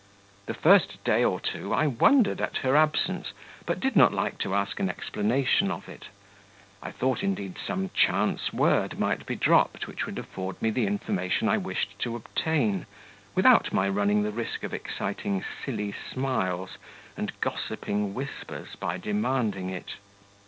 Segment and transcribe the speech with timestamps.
[0.47, 3.33] The first day or two I wondered at her absence,
[3.67, 6.07] but did not like to ask an explanation of it;
[6.81, 11.47] I thought indeed some chance word might be dropped which would afford me the information
[11.47, 12.87] I wished to obtain,
[13.35, 16.79] without my running the risk of exciting silly smiles
[17.15, 19.97] and gossiping whispers by demanding it.